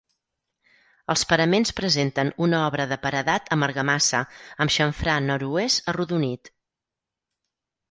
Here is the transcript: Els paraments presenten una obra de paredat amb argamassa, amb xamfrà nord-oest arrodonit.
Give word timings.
Els 1.13 1.23
paraments 1.33 1.71
presenten 1.79 2.31
una 2.45 2.61
obra 2.69 2.87
de 2.93 2.97
paredat 3.05 3.53
amb 3.57 3.69
argamassa, 3.69 4.23
amb 4.67 4.75
xamfrà 4.79 5.21
nord-oest 5.29 5.95
arrodonit. 5.95 6.53